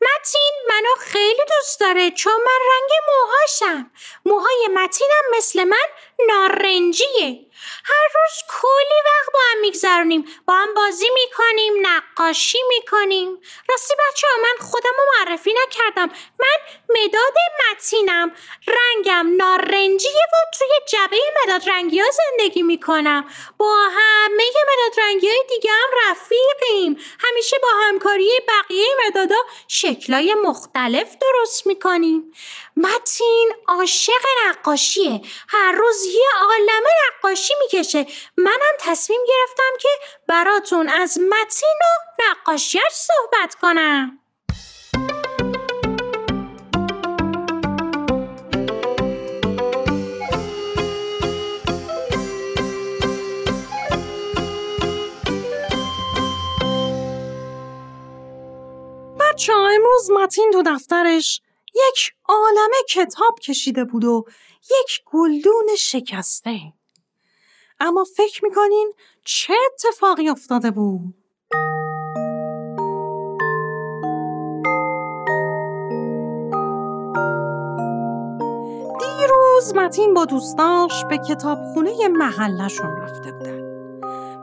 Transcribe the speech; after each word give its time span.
متین 0.00 0.52
منو 0.68 0.94
خیلی 1.00 1.42
دوست 1.48 1.80
داره 1.80 2.10
چون 2.10 2.32
من 2.32 2.60
رنگ 2.72 2.90
موهاشم. 3.08 3.90
موهای 4.24 4.68
متینم 4.74 5.22
مثل 5.36 5.64
من 5.64 5.86
نارنجیه. 6.28 7.46
هر 7.84 8.08
روز 8.14 8.60
کلی 8.60 9.00
وقت 9.06 9.32
با 9.34 9.40
هم 9.52 9.60
میگذرونیم 9.60 10.24
با 10.46 10.54
هم 10.54 10.74
بازی 10.74 11.10
می‌کنیم 11.14 11.72
نقاشی 11.82 12.58
می‌کنیم. 12.68 13.40
راستی 13.68 13.94
بچه 13.94 14.26
ها 14.28 14.42
من 14.42 14.66
خودم 14.66 14.90
رو 14.98 15.04
معرفی 15.18 15.54
نکردم. 15.62 16.10
من 16.38 16.56
مداد 16.88 17.34
متینم. 17.70 18.36
رنگم 18.66 19.36
نارنجیه 19.36 20.26
و 20.32 20.36
توی 20.58 20.68
جبه 20.88 21.18
مداد 21.42 21.68
رنگی 21.68 22.00
ها 22.00 22.06
زندگی 22.10 22.62
می‌کنم. 22.62 23.30
با 23.58 23.88
همه 23.96 24.44
مداد 24.62 25.00
رنگی 25.04 25.28
های 25.28 25.44
دیگه 25.48 25.70
هم 25.70 26.10
رفیقیم. 26.10 27.00
همیشه 27.36 27.56
با 27.62 27.68
همکاری 27.82 28.30
بقیه 28.48 28.86
مدادا 29.06 29.36
شکلای 29.68 30.34
مختلف 30.34 31.16
درست 31.20 31.66
می‌کنیم 31.66 32.32
متین 32.76 33.52
عاشق 33.68 34.24
نقاشیه. 34.46 35.20
هر 35.48 35.72
روز 35.72 36.04
یه 36.04 36.26
عالمه 36.40 36.90
نقاشی 37.08 37.54
می‌کشه. 37.60 38.06
منم 38.36 38.76
تصمیم 38.80 39.20
گرفتم 39.28 39.78
که 39.80 39.88
براتون 40.26 40.88
از 40.88 41.18
متین 41.18 41.78
و 41.80 42.22
نقاشیش 42.22 42.92
صحبت 42.92 43.54
کنم. 43.54 44.18
بچه 59.36 59.52
ها 59.52 59.68
امروز 59.68 60.10
متین 60.10 60.50
تو 60.52 60.62
دفترش 60.66 61.40
یک 61.74 62.12
عالمه 62.28 62.76
کتاب 62.88 63.38
کشیده 63.42 63.84
بود 63.84 64.04
و 64.04 64.24
یک 64.62 65.00
گلدون 65.04 65.66
شکسته. 65.78 66.58
اما 67.80 68.04
فکر 68.16 68.44
می‌کنین 68.44 68.92
چه 69.24 69.54
اتفاقی 69.66 70.28
افتاده 70.28 70.70
بود؟ 70.70 71.14
دیروز 79.00 79.74
متین 79.74 80.14
با 80.14 80.24
دوستاش 80.24 81.04
به 81.10 81.18
کتابخونه 81.18 82.08
محلشون 82.08 82.96
رفته 82.96 83.32
بودن. 83.32 83.60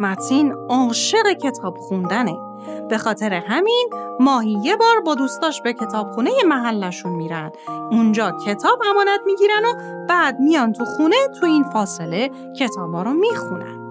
متین 0.00 0.52
عاشق 0.52 1.32
کتاب 1.42 1.76
خوندنه. 1.76 2.47
به 2.88 2.98
خاطر 2.98 3.32
همین 3.32 3.90
ماهی 4.20 4.58
یه 4.62 4.76
بار 4.76 5.00
با 5.00 5.14
دوستاش 5.14 5.62
به 5.62 5.72
کتابخونه 5.72 6.30
محلشون 6.46 7.12
میرن. 7.12 7.52
اونجا 7.90 8.32
کتاب 8.46 8.82
امانت 8.90 9.20
می‌گیرن 9.26 9.64
و 9.64 9.74
بعد 10.08 10.40
میان 10.40 10.72
تو 10.72 10.84
خونه 10.84 11.16
تو 11.40 11.46
این 11.46 11.64
فاصله 11.64 12.30
کتابا 12.58 13.02
رو 13.02 13.12
می‌خونن. 13.12 13.90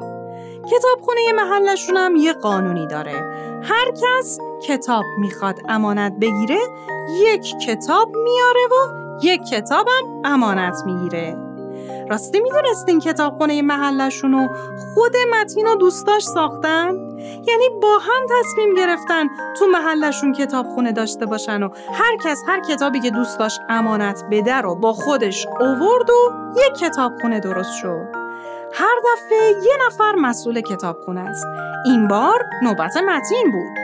کتابخونه 0.72 1.22
محلشون 1.36 1.98
هم 1.98 2.16
یه 2.16 2.34
قانونی 2.34 2.88
داره. 2.88 3.14
هر 3.64 3.92
کس 3.92 4.40
کتاب 4.68 5.04
می‌خواد 5.20 5.56
امانت 5.70 6.14
بگیره 6.22 6.60
یک 7.22 7.56
کتاب 7.68 8.16
میاره 8.16 8.60
و 8.72 8.98
یک 9.24 9.42
کتابم 9.44 10.22
امانت 10.26 10.76
می‌گیره. 10.86 11.47
راستی 12.10 12.40
می‌دونستین 12.40 13.00
کتابخونه 13.00 13.62
محلشون 13.62 14.32
رو 14.32 14.48
خود 14.94 15.14
متین 15.34 15.68
و 15.68 15.76
دوستاش 15.76 16.24
ساختن؟ 16.24 17.08
یعنی 17.48 17.70
با 17.82 17.98
هم 17.98 18.26
تصمیم 18.40 18.76
گرفتن 18.76 19.26
تو 19.60 19.68
محلشون 19.68 20.34
کتابخونه 20.34 20.92
داشته 20.92 21.26
باشن 21.26 21.64
و 21.64 21.70
هر 21.94 22.18
کس 22.24 22.44
هر 22.48 22.60
کتابی 22.60 23.00
که 23.00 23.10
دوست 23.10 23.40
داشت 23.40 23.62
امانت 23.70 24.24
بده 24.32 24.56
رو 24.56 24.76
با 24.76 24.94
خودش 24.94 25.48
اوورد 25.60 26.10
و 26.10 26.34
یک 26.56 26.74
کتابخونه 26.74 27.40
درست 27.40 27.74
شد. 27.74 28.08
هر 28.74 28.96
دفعه 29.00 29.50
یه 29.64 29.78
نفر 29.88 30.16
مسئول 30.16 30.62
کتابخونه 30.62 31.22
است. 31.22 31.46
این 31.86 32.08
بار 32.08 32.46
نوبت 32.64 32.98
متین 32.98 33.52
بود. 33.52 33.78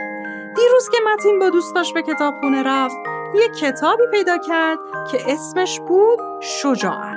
دیروز 0.56 0.88
که 0.88 0.98
متین 1.12 1.38
با 1.38 1.50
دوستاش 1.50 1.92
به 1.92 2.02
کتابخونه 2.02 2.62
رفت، 2.62 2.96
یک 3.34 3.54
کتابی 3.58 4.02
پیدا 4.10 4.38
کرد 4.38 4.78
که 5.10 5.18
اسمش 5.32 5.80
بود 5.80 6.18
شجاعت. 6.40 7.13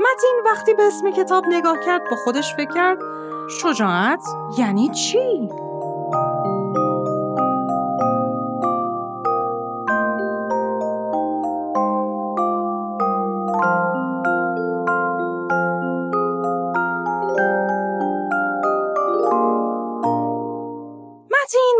متین 0.00 0.42
وقتی 0.44 0.74
به 0.74 0.82
اسم 0.82 1.10
کتاب 1.10 1.44
نگاه 1.48 1.76
کرد 1.86 2.02
با 2.10 2.16
خودش 2.16 2.54
فکر 2.54 2.74
کرد 2.74 2.98
شجاعت 3.48 4.22
یعنی 4.58 4.88
چی؟ 4.88 5.48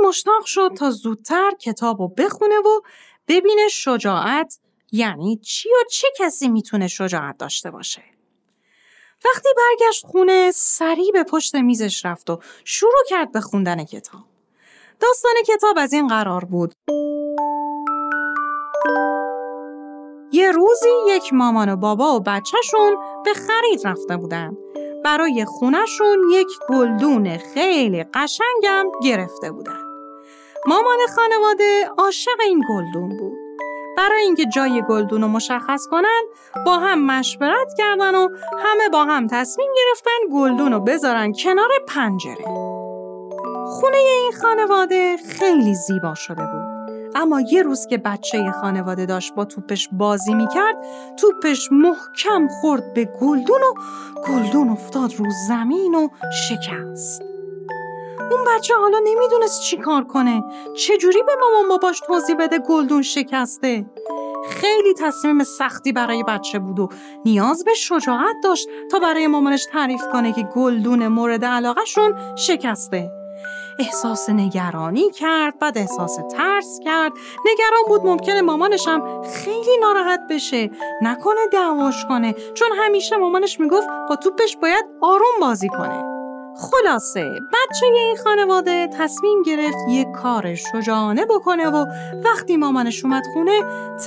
مشتاق 0.06 0.44
شد 0.44 0.71
تا 0.78 0.91
زودتر 0.91 1.50
کتاب 1.60 2.00
رو 2.00 2.09
بخونه 2.09 2.59
و 2.59 2.81
ببینه 3.28 3.69
شجاعت 3.69 4.59
یعنی 4.93 5.37
چی 5.37 5.69
و 5.69 5.85
چه 5.91 6.09
کسی 6.19 6.49
می‌تونه 6.49 6.89
شجاعت 6.89 7.39
داشته 7.39 7.71
باشه. 7.71 8.03
وقتی 9.25 9.49
برگشت 9.57 10.07
خونه 10.07 10.51
سریع 10.55 11.13
به 11.13 11.25
پشت 11.25 11.55
میزش 11.55 12.05
رفت 12.05 12.31
و 12.31 12.39
شروع 12.65 13.05
کرد 13.09 13.33
به 13.33 13.41
خوندن 13.41 13.85
کتاب. 13.85 14.23
داستان 15.01 15.35
کتاب 15.47 15.79
از 15.79 15.93
این 15.93 16.07
قرار 16.07 16.45
بود. 16.45 16.73
یه 20.33 20.51
روزی 20.51 20.89
یک 21.09 21.33
مامان 21.33 21.69
و 21.69 21.77
بابا 21.77 22.17
و 22.17 22.21
بچهشون 22.21 22.97
به 23.25 23.35
خرید 23.35 23.87
رفته 23.87 24.17
بودن. 24.17 24.57
برای 25.05 25.45
خونشون 25.45 26.25
یک 26.33 26.49
گلدون 26.69 27.39
خیلی 27.39 28.05
قشنگم 28.15 28.87
گرفته 29.03 29.51
بودن. 29.53 29.81
مامان 30.67 30.99
خانواده 31.17 31.91
عاشق 31.99 32.41
این 32.41 32.65
گلدون 32.69 33.09
بود. 33.19 33.25
برای 33.97 34.23
اینکه 34.23 34.45
جای 34.47 34.83
گلدون 34.89 35.23
رو 35.23 35.29
مشخص 35.29 35.87
کنن 35.91 36.23
با 36.67 36.79
هم 36.79 37.07
مشورت 37.07 37.75
کردن 37.79 38.15
و 38.15 38.29
همه 38.59 38.89
با 38.93 39.05
هم 39.05 39.27
تصمیم 39.27 39.69
گرفتن 39.77 40.33
گلدون 40.33 40.73
رو 40.73 40.81
بذارن 40.81 41.33
کنار 41.33 41.69
پنجره. 41.89 42.45
خونه 43.67 43.97
این 43.97 44.33
خانواده 44.43 45.17
خیلی 45.17 45.75
زیبا 45.75 46.15
شده 46.15 46.43
بود. 46.43 46.77
اما 47.15 47.41
یه 47.41 47.62
روز 47.62 47.87
که 47.87 47.99
بچه 47.99 48.51
خانواده 48.51 49.06
داشت 49.06 49.35
با 49.35 49.45
توپش 49.45 49.89
بازی 49.93 50.35
می‌کرد 50.35 50.77
توپش 51.17 51.69
محکم 51.73 52.49
خورد 52.49 52.95
به 52.95 53.05
گلدون 53.05 53.61
و 53.61 53.75
گلدون 54.29 54.69
افتاد 54.69 55.15
رو 55.15 55.27
زمین 55.49 55.95
و 55.95 56.09
شکست. 56.49 57.36
اون 58.21 58.41
بچه 58.47 58.75
حالا 58.75 58.99
نمی‌دونست 58.99 59.62
چی 59.62 59.77
کار 59.77 60.04
کنه. 60.04 60.44
چجوری 60.77 61.22
به 61.22 61.32
مامان 61.41 61.69
باباش 61.69 62.00
توضیح 62.00 62.37
بده 62.37 62.59
گلدون 62.59 63.03
شکسته؟ 63.03 63.87
خیلی 64.50 64.94
تصمیم 64.94 65.44
سختی 65.44 65.93
برای 65.93 66.23
بچه 66.23 66.58
بود 66.58 66.79
و 66.79 66.88
نیاز 67.25 67.64
به 67.64 67.75
شجاعت 67.75 68.37
داشت 68.44 68.69
تا 68.91 68.99
برای 68.99 69.26
مامانش 69.26 69.67
تعریف 69.73 70.02
کنه 70.12 70.32
که 70.32 70.43
گلدون 70.43 71.08
مورد 71.08 71.44
علاقهشون 71.44 72.37
شکسته. 72.37 73.11
احساس 73.79 74.31
نگرانی 74.31 75.11
کرد 75.11 75.58
بعد 75.58 75.79
احساس 75.79 76.17
ترس 76.17 76.81
کرد. 76.85 77.12
نگران 77.46 77.82
بود 77.88 78.06
ممکنه 78.06 78.43
مامانش 78.43 78.88
هم 78.88 79.23
خیلی 79.23 79.79
ناراحت 79.81 80.20
بشه. 80.31 80.70
نکنه 81.02 81.46
دعواش 81.52 82.05
کنه 82.08 82.35
چون 82.55 82.69
همیشه 82.79 83.17
مامانش 83.17 83.61
می‌گفت 83.61 83.88
با 84.08 84.17
توپش 84.17 84.56
باید 84.56 84.85
آروم 85.02 85.41
بازی 85.41 85.69
کنه. 85.69 86.16
خلاصه 86.58 87.41
بچه 87.53 87.87
این 87.87 88.17
خانواده 88.17 88.88
تصمیم 88.99 89.43
گرفت 89.43 89.76
یک 89.88 90.06
کار 90.23 90.55
شجاعانه 90.55 91.25
بکنه 91.25 91.69
و 91.69 91.87
وقتی 92.25 92.56
مامانش 92.56 93.05
اومد 93.05 93.23
خونه 93.32 93.61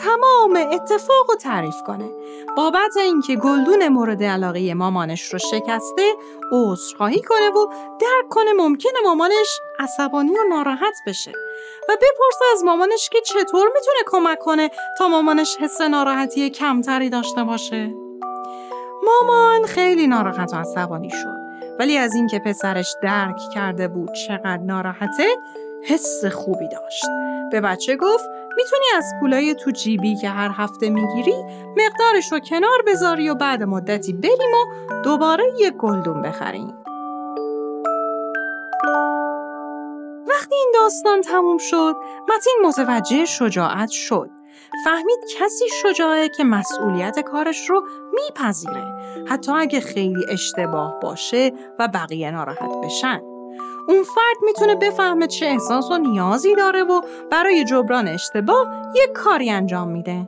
تمام 0.04 0.60
اتفاق 0.72 1.30
رو 1.30 1.36
تعریف 1.36 1.76
کنه. 1.88 2.10
بابت 2.58 2.98
اینکه 2.98 3.36
گلدون 3.36 3.88
مورد 3.88 4.24
علاقه 4.24 4.74
مامانش 4.74 5.34
رو 5.34 5.40
شکسته 5.40 6.16
عذرخواهی 6.52 7.22
کنه 7.22 7.50
و 7.50 7.68
درک 8.00 8.30
کنه 8.30 8.54
ممکنه 8.54 9.02
مامانش 9.04 9.60
عصبانی 9.80 10.32
و 10.32 10.44
ناراحت 10.50 10.96
بشه. 11.08 11.32
و 11.90 11.92
بپرسه 11.96 12.46
از 12.54 12.64
مامانش 12.64 13.10
که 13.10 13.22
چطور 13.22 13.68
می‌تونه 13.76 13.98
کمک 14.08 14.40
کنه 14.40 14.70
تا 14.98 15.08
مامانش 15.08 15.58
حس 15.58 15.82
ناراحتی 15.82 16.50
کمتری 16.50 17.10
داشته 17.10 17.44
باشه. 17.44 17.94
مامان 19.04 19.66
خیلی 19.66 20.08
ناراحت 20.08 20.54
و 20.54 20.56
عصبانی 20.56 21.10
شد. 21.10 21.39
ولی 21.80 21.98
از 21.98 22.16
اینکه 22.16 22.40
پسرش 22.40 22.96
درک 23.02 23.38
کرده 23.54 23.88
بود 23.88 24.12
چقدر 24.14 24.58
ناراحته 24.58 25.24
حس 25.84 26.26
خوبی 26.26 26.68
داشت. 26.68 27.06
به 27.52 27.62
بچه 27.62 27.96
گفت 27.96 28.26
می‌تونی 28.58 28.86
از 28.98 29.04
پولای 29.20 29.56
تو 29.56 29.72
جیبی 29.72 30.16
که 30.16 30.30
هر 30.30 30.52
هفته 30.54 30.90
می‌گیری 30.90 31.36
مقدارش 31.78 32.32
رو 32.32 32.40
کنار 32.40 32.84
بذاری 32.88 33.30
و 33.30 33.36
بعد 33.36 33.64
مدتی 33.64 34.14
بریم 34.14 34.54
و 34.54 35.02
دوباره 35.04 35.44
یه 35.60 35.72
گلدون 35.72 36.22
بخریم. 36.22 36.74
وقتی 40.28 40.56
این 40.56 40.72
داستان 40.82 41.22
تموم 41.22 41.58
شد 41.58 41.96
متین 42.30 42.56
متوجه 42.64 43.26
شجاعت 43.26 43.90
شد 43.90 44.30
فهمید 44.86 45.20
کسی 45.40 45.66
شجاعه 45.82 46.30
که 46.30 46.44
مسئولیت 46.44 47.20
کارش 47.20 47.70
رو 47.70 47.84
میپذیره 48.14 48.84
حتی 49.28 49.52
اگه 49.52 49.80
خیلی 49.80 50.26
اشتباه 50.30 51.00
باشه 51.02 51.52
و 51.80 51.88
بقیه 51.88 52.32
ناراحت 52.32 52.72
بشن 52.84 53.22
اون 53.88 54.04
فرد 54.04 54.38
می‌تونه 54.42 54.76
بفهمه 54.76 55.28
چه 55.28 55.46
احساس 55.46 55.92
و 55.92 55.98
نیازی 55.98 56.56
داره 56.56 56.84
و 56.84 57.02
برای 57.32 57.64
جبران 57.64 58.08
اشتباه 58.08 58.92
یک 58.96 59.12
کاری 59.12 59.50
انجام 59.50 59.88
میده 59.88 60.28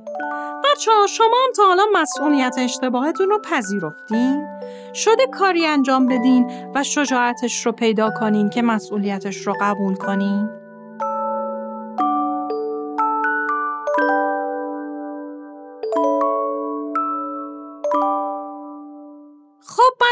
بچه 0.63 0.91
ها 0.91 1.07
شما 1.07 1.37
هم 1.45 1.53
تا 1.55 1.63
حالا 1.63 1.83
مسئولیت 1.93 2.55
اشتباهتون 2.57 3.29
رو 3.29 3.39
پذیرفتین؟ 3.39 4.47
شده 4.93 5.27
کاری 5.27 5.65
انجام 5.65 6.07
بدین 6.07 6.71
و 6.75 6.83
شجاعتش 6.83 7.65
رو 7.65 7.71
پیدا 7.71 8.11
کنین 8.19 8.49
که 8.49 8.61
مسئولیتش 8.61 9.47
رو 9.47 9.55
قبول 9.61 9.95
کنین؟ 9.95 10.60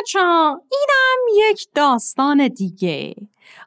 بچه 0.09 0.19
ها 0.19 0.61
اینم 0.71 1.49
یک 1.49 1.67
داستان 1.75 2.47
دیگه 2.47 3.15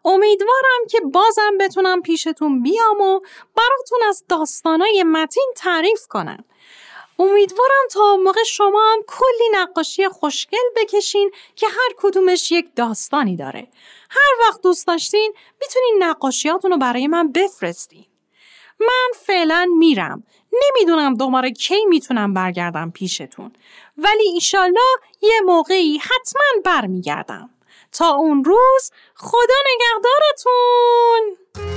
امیدوارم 0.05 0.87
که 0.91 1.01
بازم 1.01 1.59
بتونم 1.61 2.03
پیشتون 2.03 2.63
بیام 2.63 3.01
و 3.01 3.21
براتون 3.57 3.99
از 4.09 4.25
داستانای 4.29 5.05
متین 5.07 5.53
تعریف 5.57 6.07
کنم 6.07 6.45
امیدوارم 7.19 7.89
تا 7.91 8.17
موقع 8.17 8.43
شما 8.43 8.93
هم 8.93 8.99
کلی 9.07 9.49
نقاشی 9.53 10.09
خوشگل 10.09 10.59
بکشین 10.77 11.31
که 11.57 11.67
هر 11.67 11.91
کدومش 11.97 12.53
یک 12.53 12.69
داستانی 12.77 13.37
داره. 13.37 13.69
هر 14.11 14.49
وقت 14.49 14.63
دوست 14.63 14.87
داشتین 14.87 15.35
می‌تونین 15.61 15.97
نقاشیاتون 15.99 16.71
رو 16.71 16.77
برای 16.77 17.07
من 17.07 17.33
بفرستین. 17.33 18.07
من 18.81 19.11
فعلا 19.27 19.69
میرم. 19.79 20.25
نمی‌دونم 20.53 21.15
دوباره 21.15 21.51
کی 21.51 21.85
می‌تونم 21.85 22.35
برگردم 22.35 22.91
پیشتون. 22.91 23.53
ولی 23.97 24.29
ایشالله 24.35 24.81
یه 25.23 25.41
موقعی 25.45 25.99
حتما 25.99 26.63
برمیگردم. 26.65 27.51
تا 27.93 28.09
اون 28.09 28.45
روز 28.45 28.91
خدا 29.15 29.55
نگهدارتون 29.75 31.72